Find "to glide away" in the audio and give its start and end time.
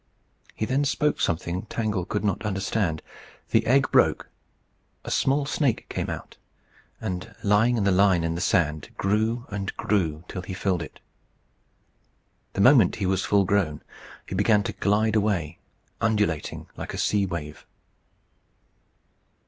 14.63-15.59